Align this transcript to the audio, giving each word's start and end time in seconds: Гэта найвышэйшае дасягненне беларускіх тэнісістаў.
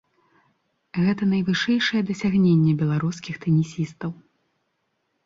Гэта 1.05 1.27
найвышэйшае 1.33 2.01
дасягненне 2.09 2.73
беларускіх 2.79 3.35
тэнісістаў. 3.45 4.11